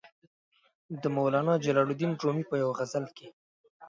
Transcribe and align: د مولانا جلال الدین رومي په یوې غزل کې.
د 1.01 1.03
مولانا 1.15 1.53
جلال 1.63 1.89
الدین 1.91 2.11
رومي 2.23 2.43
په 2.49 2.55
یوې 2.61 2.73
غزل 2.79 3.05
کې. 3.17 3.27